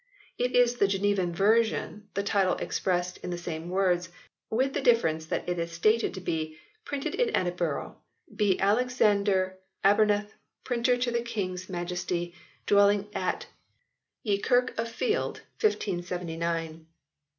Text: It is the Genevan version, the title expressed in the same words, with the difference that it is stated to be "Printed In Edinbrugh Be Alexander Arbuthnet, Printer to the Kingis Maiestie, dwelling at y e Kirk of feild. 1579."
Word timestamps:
It 0.39 0.53
is 0.55 0.77
the 0.77 0.87
Genevan 0.87 1.31
version, 1.31 2.07
the 2.15 2.23
title 2.23 2.55
expressed 2.55 3.17
in 3.19 3.29
the 3.29 3.37
same 3.37 3.69
words, 3.69 4.09
with 4.49 4.73
the 4.73 4.81
difference 4.81 5.27
that 5.27 5.47
it 5.47 5.59
is 5.59 5.71
stated 5.73 6.11
to 6.15 6.19
be 6.21 6.57
"Printed 6.83 7.13
In 7.13 7.29
Edinbrugh 7.35 7.93
Be 8.35 8.59
Alexander 8.59 9.57
Arbuthnet, 9.85 10.31
Printer 10.63 10.97
to 10.97 11.11
the 11.11 11.21
Kingis 11.21 11.67
Maiestie, 11.69 12.33
dwelling 12.65 13.09
at 13.13 13.45
y 14.25 14.31
e 14.33 14.37
Kirk 14.39 14.71
of 14.79 14.87
feild. 14.89 15.41
1579." 15.61 16.87